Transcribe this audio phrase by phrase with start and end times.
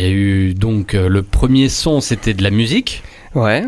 [0.00, 3.02] il y a eu donc euh, le premier son, c'était de la musique.
[3.34, 3.64] Ouais.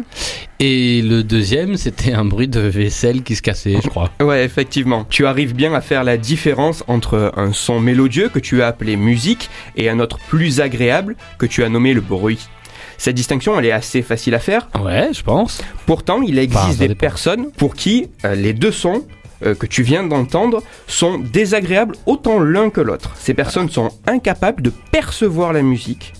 [0.60, 4.10] Et le deuxième, c'était un bruit de vaisselle qui se cassait, je crois.
[4.20, 5.04] Ouais, effectivement.
[5.08, 8.96] Tu arrives bien à faire la différence entre un son mélodieux que tu as appelé
[8.96, 12.48] musique et un autre plus agréable que tu as nommé le bruit.
[12.96, 14.68] Cette distinction, elle est assez facile à faire.
[14.82, 15.60] Ouais, je pense.
[15.86, 19.04] Pourtant, il existe des personnes pour qui euh, les deux sons
[19.44, 23.12] euh, que tu viens d'entendre sont désagréables autant l'un que l'autre.
[23.16, 26.12] Ces personnes sont incapables de percevoir la musique.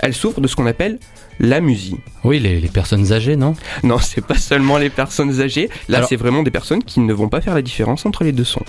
[0.00, 0.98] Elles souffrent de ce qu'on appelle
[1.40, 1.96] l'amusie.
[2.24, 3.54] Oui, les, les personnes âgées, non?
[3.82, 5.68] Non, c'est pas seulement les personnes âgées.
[5.88, 8.32] Là, Alors- c'est vraiment des personnes qui ne vont pas faire la différence entre les
[8.32, 8.64] deux sons.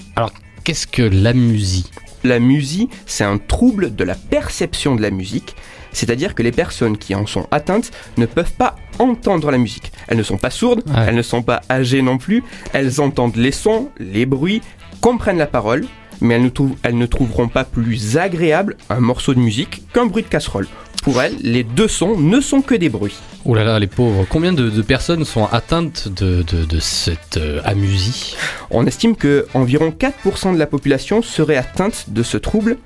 [0.63, 1.89] Qu'est-ce que l'amusie
[2.23, 5.55] La musie, c'est un trouble de la perception de la musique,
[5.91, 9.91] c'est-à-dire que les personnes qui en sont atteintes ne peuvent pas entendre la musique.
[10.07, 11.05] Elles ne sont pas sourdes, Ouais.
[11.07, 14.61] elles ne sont pas âgées non plus, elles entendent les sons, les bruits,
[15.01, 15.85] comprennent la parole,
[16.21, 20.05] mais elles ne, trou- elles ne trouveront pas plus agréable un morceau de musique qu'un
[20.05, 20.67] bruit de casserole.
[21.03, 23.15] Pour elles, les deux sons ne sont que des bruits.
[23.45, 24.25] Oh là là, les pauvres.
[24.27, 28.35] Combien de, de personnes sont atteintes de, de, de cette euh, amusie?
[28.71, 32.77] On estime que environ 4% de la population serait atteinte de ce trouble,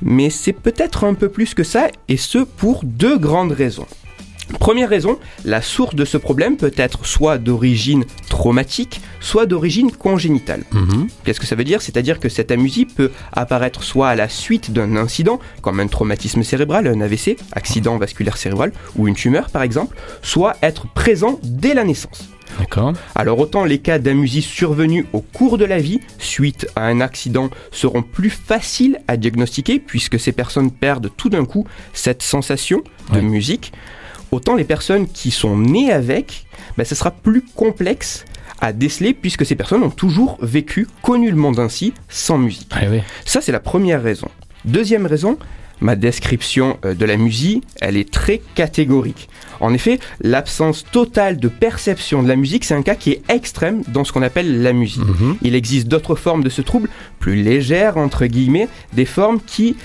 [0.00, 3.86] mais c'est peut-être un peu plus que ça, et ce pour deux grandes raisons.
[4.58, 10.64] Première raison, la source de ce problème peut être soit d'origine traumatique, soit d'origine congénitale.
[10.72, 11.08] Mhm.
[11.24, 11.80] Qu'est-ce que ça veut dire?
[11.82, 16.42] C'est-à-dire que cette amusie peut apparaître soit à la suite d'un incident, comme un traumatisme
[16.42, 21.72] cérébral, un AVC, accident vasculaire cérébral, ou une tumeur par exemple, soit être présent dès
[21.74, 22.28] la naissance.
[22.58, 22.92] D'accord.
[23.14, 27.48] Alors autant les cas d'amusie survenus au cours de la vie, suite à un accident,
[27.70, 33.16] seront plus faciles à diagnostiquer puisque ces personnes perdent tout d'un coup cette sensation de
[33.16, 33.22] Ouais.
[33.22, 33.72] musique,
[34.32, 36.46] autant les personnes qui sont nées avec,
[36.76, 38.24] ben, ce sera plus complexe
[38.60, 42.70] à déceler puisque ces personnes ont toujours vécu, connu le monde ainsi, sans musique.
[42.72, 43.00] Ah oui.
[43.24, 44.28] Ça, c'est la première raison.
[44.64, 45.38] Deuxième raison,
[45.80, 49.28] ma description euh, de la musique, elle est très catégorique.
[49.60, 53.82] En effet, l'absence totale de perception de la musique, c'est un cas qui est extrême
[53.88, 55.04] dans ce qu'on appelle la musique.
[55.04, 55.36] Mhm.
[55.42, 59.76] Il existe d'autres formes de ce trouble, plus légères, entre guillemets, des formes qui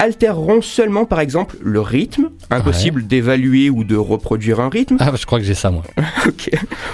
[0.00, 5.26] altéreront seulement, par exemple, le rythme, impossible d'évaluer ou de reproduire un rythme, Ah, je
[5.26, 5.84] crois que j'ai ça, moi.
[6.26, 6.50] ok,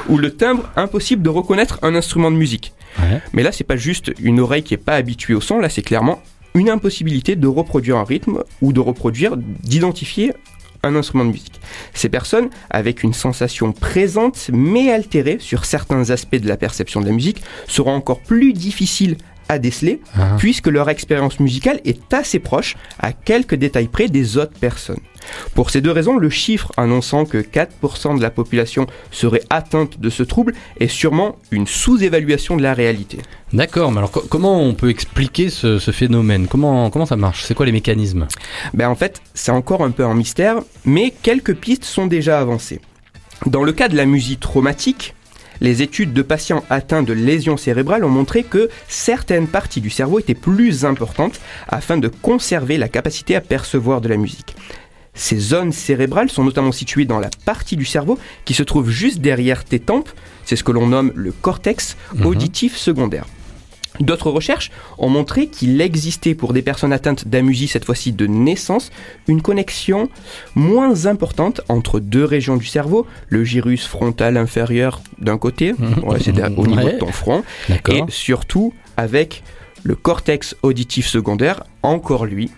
[0.08, 2.72] ou le timbre, impossible de reconnaître un instrument de musique.
[2.98, 3.20] Ouais.
[3.32, 5.82] Mais là, c'est pas juste une oreille qui est pas habituée au son, là, c'est
[5.82, 6.20] clairement
[6.54, 10.32] une impossibilité de reproduire un rythme ou de reproduire, d'identifier
[10.82, 11.60] un instrument de musique.
[11.94, 17.06] Ces personnes, avec une sensation présente mais altérée sur certains aspects de la perception de
[17.06, 19.16] la musique, seront encore plus difficiles
[19.48, 20.36] à déceler Ah.
[20.38, 25.00] puisque leur expérience musicale est assez proche, à quelques détails près, des autres personnes.
[25.54, 30.08] Pour ces deux raisons, le chiffre annonçant que 4% de la population serait atteinte de
[30.08, 33.18] ce trouble est sûrement une sous-évaluation de la réalité.
[33.52, 36.46] D'accord, mais alors co- comment on peut expliquer ce, ce phénomène?
[36.46, 37.42] Comment, comment ça marche?
[37.44, 38.28] C'est quoi les mécanismes?
[38.72, 42.80] Ben en fait, c'est encore un peu un mystère, mais quelques pistes sont déjà avancées.
[43.46, 45.14] Dans le cas de la musique traumatique,
[45.60, 50.18] les études de patients atteints de lésions cérébrales ont montré que certaines parties du cerveau
[50.18, 54.54] étaient plus importantes afin de conserver la capacité à percevoir de la musique.
[55.14, 59.20] Ces zones cérébrales sont notamment situées dans la partie du cerveau qui se trouve juste
[59.20, 60.10] derrière tes tempes,
[60.44, 62.26] c'est ce que l'on nomme le cortex Mhm.
[62.26, 63.24] auditif secondaire.
[64.00, 68.90] D'autres recherches ont montré qu'il existait pour des personnes atteintes d'amusie, cette fois-ci de naissance,
[69.28, 70.08] une connexion
[70.54, 75.72] moins importante entre deux régions du cerveau, le gyrus frontal inférieur d'un côté,
[76.04, 76.94] ouais, c'est au niveau Ouais.
[76.94, 77.42] de ton front,
[77.88, 79.42] et surtout avec
[79.82, 82.50] le cortex auditif secondaire, encore lui.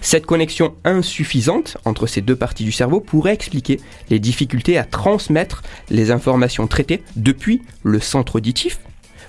[0.00, 3.80] Cette connexion insuffisante entre ces deux parties du cerveau pourrait expliquer
[4.10, 8.78] les difficultés à transmettre les informations traitées depuis le centre auditif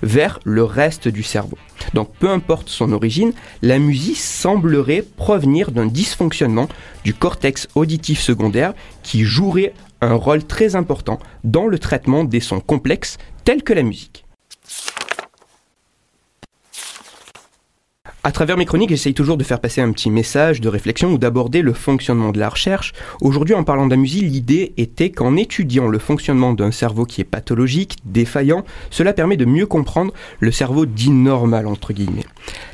[0.02, 1.58] vers le reste du cerveau.
[1.94, 6.70] Donc peu importe son origine, la musique semblerait provenir d'un dysfonctionnement
[7.04, 8.74] du cortex auditif secondaire
[9.04, 13.84] qui jouerait un rôle très important dans le traitement des sons complexes telle que la
[13.84, 14.26] musique.
[18.22, 21.18] À travers mes chroniques, j'essaye toujours de faire passer un petit message de réflexion ou
[21.18, 22.92] d'aborder le fonctionnement de la recherche.
[23.22, 27.96] Aujourd'hui, en parlant d'amusie, l'idée était qu'en étudiant le fonctionnement d'un cerveau qui est pathologique,
[28.04, 32.26] défaillant, cela permet de mieux comprendre le cerveau dit normal, entre guillemets.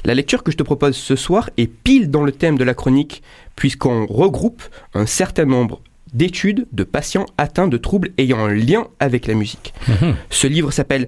[0.04, 2.74] La lecture que je te propose ce soir est pile dans le thème de la
[2.74, 3.22] chronique,
[3.56, 4.64] puisqu'on regroupe
[4.96, 5.80] un certain nombre
[6.12, 9.76] d'études de patients atteints de troubles ayant un lien avec la musique.
[9.90, 10.16] Mhm.
[10.32, 11.08] Ce livre s'appelle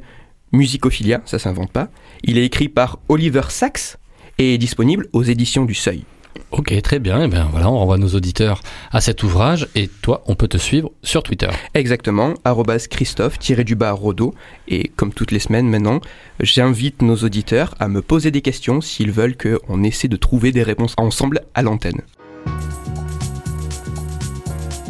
[0.52, 1.90] Musicophilia, ça s'invente pas.
[2.24, 3.98] Il est écrit par Oliver Sacks
[4.38, 6.04] et est disponible aux éditions du Seuil.
[6.52, 7.24] Ok, très bien.
[7.24, 8.62] Et bien voilà, on renvoie nos auditeurs
[8.92, 9.68] à cet ouvrage.
[9.76, 11.50] Et toi, on peut te suivre sur Twitter.
[11.74, 14.34] Exactement, arrobase Christophe-du-bas Rodo.
[14.68, 16.00] Et comme toutes les semaines maintenant,
[16.40, 20.64] j'invite nos auditeurs à me poser des questions s'ils veulent qu'on essaie de trouver des
[20.64, 22.02] réponses ensemble à l'antenne.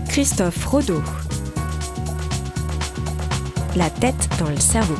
[0.09, 1.01] Christophe Rodeau.
[3.75, 4.95] La tête dans le cerveau.